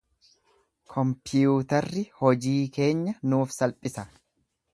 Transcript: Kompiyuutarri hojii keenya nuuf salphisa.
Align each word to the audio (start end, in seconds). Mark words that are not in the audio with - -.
Kompiyuutarri 0.93 2.03
hojii 2.23 2.59
keenya 2.79 3.15
nuuf 3.31 3.55
salphisa. 3.59 4.09